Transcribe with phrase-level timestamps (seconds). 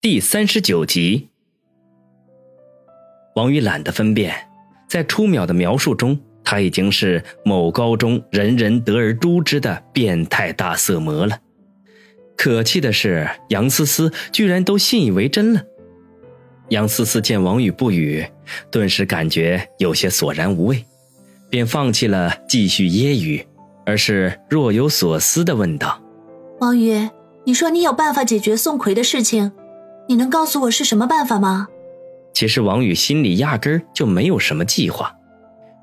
[0.00, 1.28] 第三十九集，
[3.34, 4.32] 王宇懒得分辨，
[4.88, 11.40] 在初秒的描述中，他已经是某高中人人得而诛之的变态大色魔了。
[12.36, 15.64] 可气的是，杨思思居然都信以为真了。
[16.68, 18.24] 杨思思见王宇不语，
[18.70, 20.84] 顿时感觉有些索然无味，
[21.50, 23.44] 便放弃了继续揶揄，
[23.84, 26.00] 而是若有所思的问道
[26.62, 27.08] ：“王宇，
[27.42, 29.50] 你说你有办法解决宋奎的事情？”
[30.08, 31.68] 你能告诉我是什么办法吗？
[32.32, 35.12] 其实王宇心里压根儿就没有什么计划，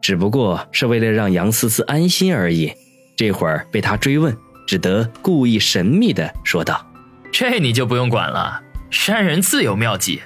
[0.02, 2.74] 只不过是为了让杨思思安心而已。
[3.16, 4.36] 这会儿被他追问，
[4.66, 6.84] 只得故意神秘的说道
[7.32, 10.24] ：“这你就不用管了，山人自有妙计。”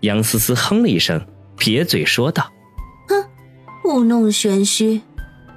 [0.00, 2.52] 杨思思哼了一声，撇嘴说道
[3.08, 3.24] ：“哼，
[3.82, 5.00] 故弄玄虚。”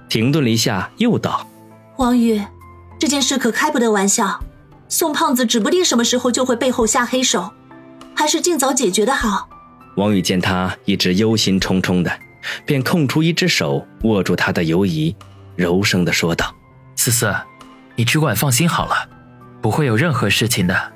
[0.08, 1.46] 停顿了一下，又道
[2.00, 2.42] ：“王宇，
[2.98, 4.40] 这件事可开不得玩笑。
[4.88, 7.52] 宋胖子指不定什么时候就会背后下黑手。”
[8.22, 9.50] 还是尽早解决的好。
[9.98, 12.20] 王宇见他一直忧心忡忡的，
[12.68, 15.16] 便空出一只手握住他的游移，
[15.56, 16.56] 柔声的说道
[16.96, 17.34] ：“思思，
[17.96, 19.10] 你只管放心好了，
[19.60, 20.94] 不会有任何事情的。”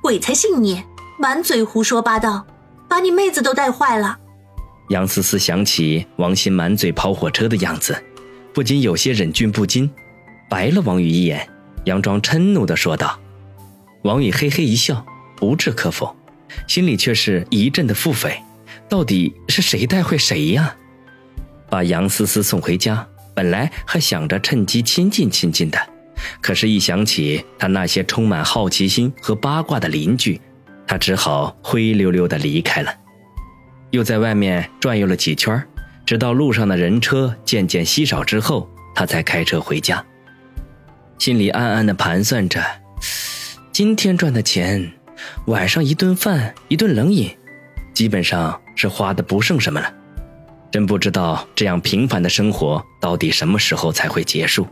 [0.00, 0.80] 鬼才信你，
[1.18, 2.46] 满嘴胡说八道，
[2.88, 4.16] 把你妹子都带坏了。
[4.90, 8.00] 杨思思想起王鑫满嘴跑火车的样子，
[8.54, 9.90] 不禁有些忍俊不禁，
[10.48, 11.50] 白了王宇一眼，
[11.86, 13.18] 佯装嗔怒的说道
[14.04, 15.04] ：“王宇嘿嘿一笑，
[15.36, 16.14] 不置可否。”
[16.66, 18.38] 心里却是一阵的腹诽，
[18.88, 20.74] 到底是谁带坏谁呀？
[21.70, 25.78] 把杨思思送回家，本来还想着趁机亲近亲近的，
[26.40, 30.40] 可是，一想起他那些充满好奇心和八卦的邻居，
[30.86, 32.94] 他只好灰溜溜的离开了。
[33.90, 35.62] 又在外面转悠了几圈，
[36.04, 40.04] 直到路上的人车渐渐稀少之后，他才开车回家，
[41.18, 42.64] 心里暗暗的盘算着，
[43.72, 44.90] 今天赚的钱。
[45.46, 47.30] 晚上一顿饭，一顿冷饮，
[47.94, 49.92] 基本上是花的不剩什么了。
[50.70, 54.66] 真不知道这样平凡的生活到底什么时候才会结束。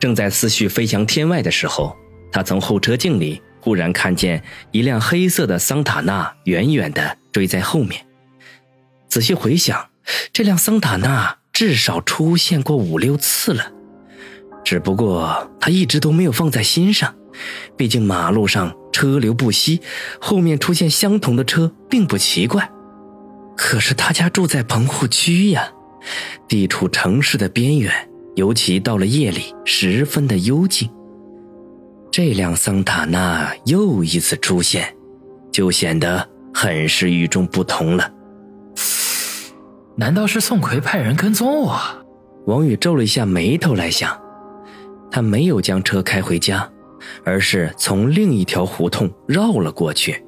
[0.00, 1.94] 正在思绪飞翔天外的时候，
[2.32, 8.04] 他从后车镜里忽然看见一辆黑色的桑塔纳远远的追在后面。
[9.06, 9.90] 仔细回想，
[10.32, 13.70] 这辆桑塔纳至少出现过五六次了，
[14.64, 17.14] 只不过他一直都没有放在心上。
[17.76, 18.74] 毕竟马路上。
[18.92, 19.80] 车流不息，
[20.20, 22.70] 后面出现相同的车并不奇怪。
[23.56, 25.72] 可是他家住在棚户区呀，
[26.46, 27.92] 地处城市的边缘，
[28.36, 30.88] 尤其到了夜里，十分的幽静。
[32.10, 34.94] 这辆桑塔纳又一次出现，
[35.50, 38.10] 就显得很是与众不同了。
[39.96, 41.78] 难道是宋奎派人跟踪我？
[42.46, 44.18] 王宇皱了一下眉头来想，
[45.10, 46.71] 他没有将车开回家。
[47.24, 50.24] 而是从另一条胡同绕了过去，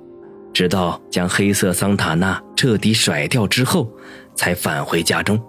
[0.52, 3.90] 直到将黑色桑塔纳彻底甩掉之后，
[4.34, 5.40] 才返回家中，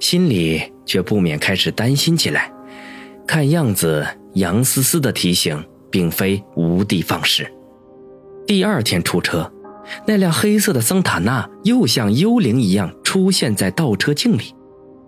[0.00, 2.52] 心里却不免开始担心起来。
[3.26, 7.46] 看样子，杨思思的提醒并非无的放矢。
[8.46, 9.50] 第二天出车，
[10.06, 14.54] 那辆黑色的桑塔纳又像幽灵一样出现在倒车镜里。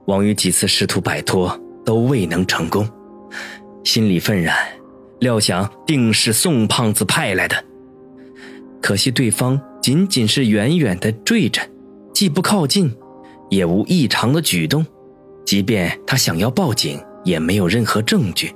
[0.06, 2.86] 王宇几次试图摆脱，都未能成功，
[3.84, 4.54] 心里愤然。
[5.20, 7.64] 料想定是宋胖子派来的，
[8.80, 11.60] 可惜对方仅仅是远远的追着，
[12.12, 12.90] 既不靠近，
[13.50, 14.84] 也无异常的举动。
[15.44, 18.54] 即便他想要报警，也没有任何证据。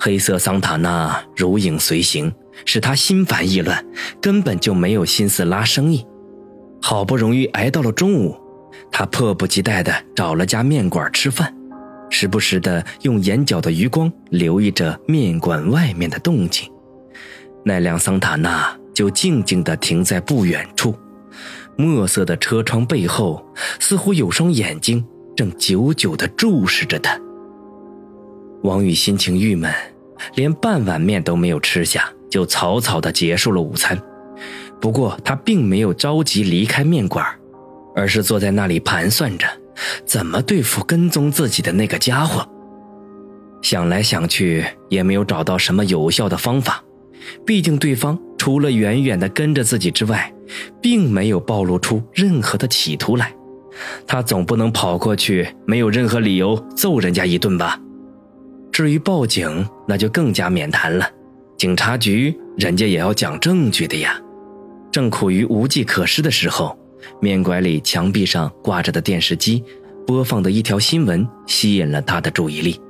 [0.00, 2.32] 黑色桑塔纳如影随形，
[2.64, 3.84] 使他心烦意乱，
[4.20, 6.06] 根本就没有心思拉生意。
[6.80, 8.36] 好不容易挨到了中午，
[8.90, 11.54] 他迫不及待地找了家面馆吃饭。
[12.16, 16.70] 时不时的用眼角的余光留意着面馆外面的动静，
[17.64, 20.94] 那辆桑塔纳就静静地停在不远处，
[21.76, 23.44] 墨色的车窗背后
[23.80, 25.04] 似乎有双眼睛
[25.34, 27.18] 正久久地注视着他。
[28.62, 29.74] 王宇心情郁闷，
[30.36, 34.00] 连半碗面都没有吃下，就草草地结束了午餐。
[34.80, 37.26] 不过他并没有着急离开面馆，
[37.96, 39.48] 而是坐在那里盘算着。
[40.04, 42.46] 怎么对付跟踪自己的那个家伙？
[43.62, 46.84] 想来想去也没有找到什么有效的方法。
[47.46, 50.30] 毕竟对方除了远远的跟着自己之外，
[50.82, 53.34] 并没有暴露出任何的企图来。
[54.06, 57.80] 他总不能跑过去，没有任何理由揍人家一顿吧？
[58.70, 61.08] 至于报警，那就更加免谈了。
[61.56, 64.20] 警察局人家也要讲证据的呀。
[64.92, 66.78] 正苦于无计可施的时候。
[67.20, 69.62] 面馆里墙壁上挂着的电视机，
[70.06, 72.80] 播放的一条新闻吸引了他的注意力。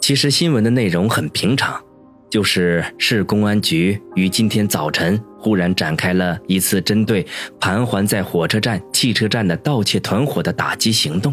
[0.00, 1.80] 其实新闻的内容很平常，
[2.28, 7.24] 就是市公安局于今天早晨忽然展开了一次针对
[7.60, 11.32] 盘桓在火车站、汽车站的盗窃团伙的打击行动，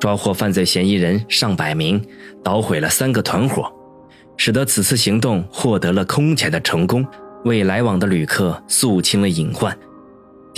[0.00, 2.02] 抓获犯罪嫌疑人上百名，
[2.42, 3.72] 捣毁了三个团伙，
[4.36, 7.06] 使得此次行动获得了空前的成功，
[7.44, 9.76] 为来往的旅客肃清了隐患。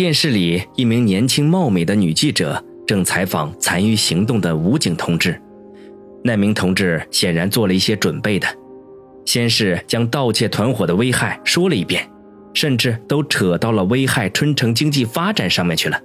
[0.00, 5.38] 电视里，一名年轻貌美的女记者正采访参与行动的武警同志。
[6.25, 8.49] 那名同志显然做了一些准备的，
[9.26, 12.11] 先是将盗窃团伙的危害说了一遍，
[12.55, 16.00] 甚至都扯到了危害春城经济发展上面去了，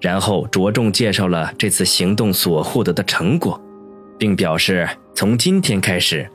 [0.00, 3.60] 然后着重介绍了这次行动所获得的成果，
[4.16, 6.30] 并表示从今天开始，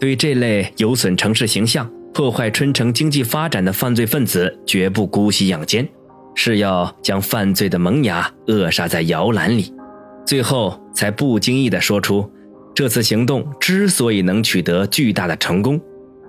[0.00, 5.88] 对这类有损城市形象、破坏春城经济发展的犯罪分子绝不姑息养奸。
[6.34, 9.72] 是要将犯罪的萌芽扼杀在摇篮里，
[10.24, 12.30] 最后才不经意地说出，
[12.74, 15.80] 这次行动之所以能取得巨大的成功，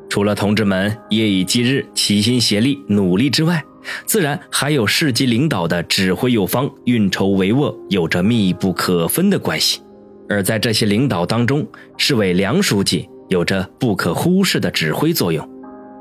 [0.09, 3.63] 除了同志们夜以继日齐心协力努力之外，
[4.05, 9.81] 自然还有市级领导的指挥有方、运筹帷幄有着密不可分的关系。
[10.29, 11.67] 而在这些领导当中，
[11.97, 15.47] 市委梁书记有着不可忽视的指挥作用。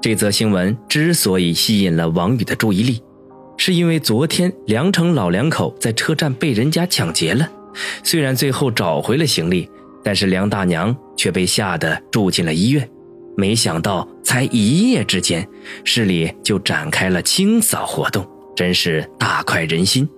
[0.00, 3.00] 这则新闻之所以吸引了王宇的注意力。
[3.56, 7.48] 是因为昨天梁城老两口在车站被人家抢劫了，
[8.02, 9.68] 虽然最后找回了行李，
[10.02, 12.88] 但是梁大娘却被吓得住进了医院。
[13.36, 15.48] 没想到才一夜之间，
[15.84, 20.08] 市里就展开了清扫活动，真是大快人心。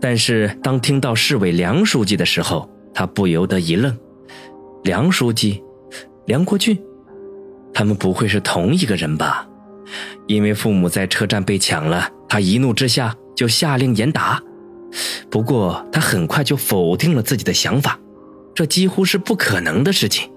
[0.00, 3.96] 但是当听到市委梁书记的时候，他不由得一愣：
[4.84, 5.62] 梁书记，
[6.26, 6.76] 梁国俊，
[7.74, 9.46] 他们不会是同一个人吧？
[10.26, 14.42] 因为父母在车站被抢了，他一怒之下就下令严打。
[15.30, 17.98] 不过他很快就否定了自己的想法，
[18.54, 20.30] 这几乎是不可能的事情。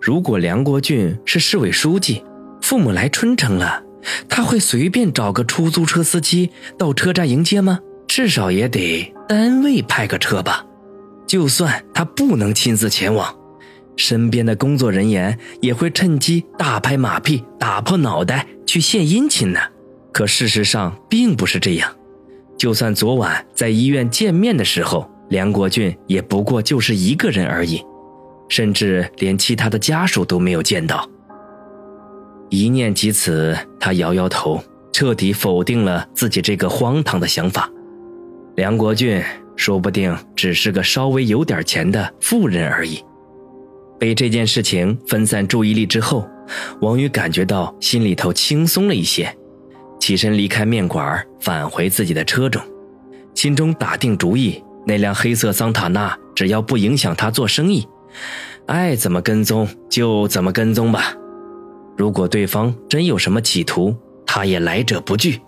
[0.00, 2.24] 如果梁国俊是市委书记，
[2.62, 3.82] 父母来春城了，
[4.28, 7.80] 他会随便找个出租车司机到车站迎接吗？
[8.06, 10.64] 至少也得单位派个车吧。
[11.26, 13.34] 就算他不能亲自前往。
[13.96, 19.60] 身边的工作人员也会趁机大拍马屁、打破脑袋去献殷勤呢。
[20.12, 21.90] 可事实上并不是这样。
[22.56, 27.82] 就算昨晚在医院见面的时候，梁国俊也不过就是一个人而已，
[28.48, 31.08] 甚至连其他的家属都没有见到。
[32.50, 34.62] 一念及此，他摇摇头，
[34.92, 37.70] 彻底否定了自己这个荒唐的想法。
[38.56, 39.22] 梁国俊
[39.56, 43.02] 说不定只是个稍微有点钱的富人而已。
[43.98, 46.28] 被这件事情分散注意力之后，
[46.80, 49.32] 王宇感觉到心里头轻松了一些，
[50.10, 52.60] 起身离开面馆，返回自己的车中，
[53.32, 57.86] 心中打定主意：那辆黑色桑塔纳只要不影响他做生意，
[58.66, 61.14] 爱怎么跟踪就怎么跟踪吧。
[61.96, 63.94] 如果对方真有什么企图，
[64.26, 65.38] 他也来者不拒。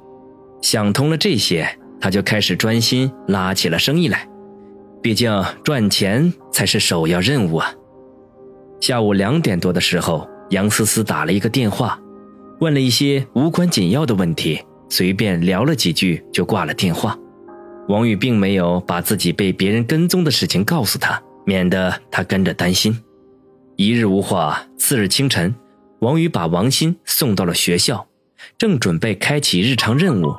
[0.61, 1.69] 想通了这些，
[2.00, 4.29] 他就开始专心拉起了生意来，
[5.03, 7.75] 毕竟赚钱才是首要任务啊。
[8.81, 11.99] 下午两点多的时候，杨思思打了一个电话，
[12.62, 17.19] 问了一些无关紧要的问题，随便聊了几句就挂了电话。
[17.88, 22.97] 王宇并没有把自己被别人跟踪的事情告诉他，免得他跟着担心。
[23.75, 25.53] 一日无话，次日清晨，
[25.99, 28.06] 王宇把王鑫送到了学校，
[28.56, 30.32] 正准备开启日常任务，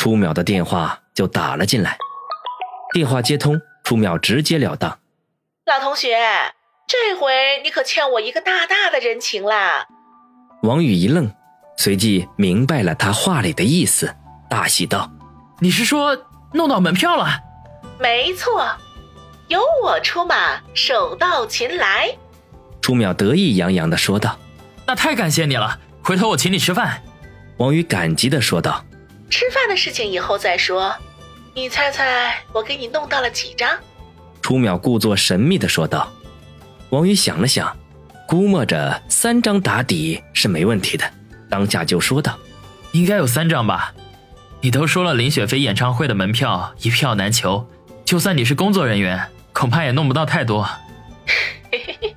[0.00, 1.98] 初淼的电话就打了进来。
[2.94, 4.98] 电话接通，初淼直截了当
[5.70, 6.16] ：“老同学。”
[6.88, 9.86] 这回你可欠我一个大大的人情啦！
[10.62, 11.30] 王宇一愣，
[11.76, 14.14] 随即明白了他话里的意思，
[14.48, 15.10] 大喜道
[15.60, 16.16] ：“你是说
[16.52, 17.40] 弄到门票了
[17.98, 18.66] ？”“没错，
[19.48, 22.14] 由我出马，手到擒来。”
[22.80, 24.38] 朱淼得意洋洋的说道
[24.86, 27.02] ：“那太感谢你了，回头我请你吃饭。”
[27.58, 28.84] 王宇感激的说道
[29.30, 30.94] ：“吃饭的事情以后再说，
[31.54, 33.70] 你猜猜我给你弄到了几张？”
[34.42, 36.08] 朱淼故作神秘的说道。
[36.90, 37.74] 王宇想了想，
[38.26, 41.08] 估摸着三张打底是没问题的，
[41.52, 42.38] 当下就说道
[42.92, 43.92] ：“应该有三张吧？
[44.62, 47.68] 你都说了林雪飞演唱会的门票一票难求，
[48.06, 50.64] 就算你是工作人员，恐怕也弄不到太多。”
[51.70, 52.16] 嘿嘿嘿，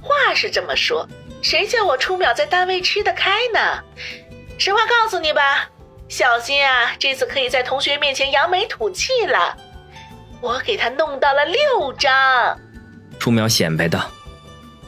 [0.00, 1.06] 话是这么说，
[1.42, 3.84] 谁叫我初秒在单位吃得开呢？
[4.56, 5.68] 实话告诉你吧，
[6.08, 9.54] 小新啊，这次可以在同学面前扬眉吐气了。
[10.40, 12.58] 我给他弄到了六张。
[13.18, 14.10] 初苗显摆道：“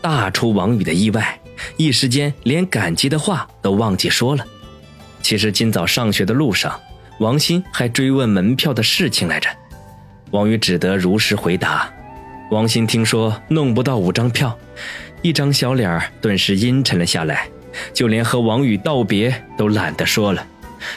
[0.01, 1.39] 大出王宇的意外，
[1.77, 4.45] 一时间连感激的话都忘记说了。
[5.23, 6.79] 其实今早上学的路上，
[7.21, 9.49] 王鑫还追问门票的事情来着。
[10.31, 11.89] 王宇只得如实回答。
[12.51, 14.57] 王鑫听说弄不到五张票，
[15.23, 17.49] 一张小脸顿时阴沉了下来，
[17.93, 20.47] 就连和王宇道别都懒得说了，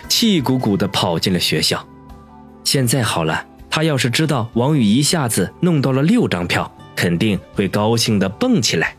[0.09, 1.87] 气鼓鼓地跑进了学校。
[2.63, 8.95] 现在好了，他要是知道王宇一下子弄到了六张票，肯定会高兴地蹦起来。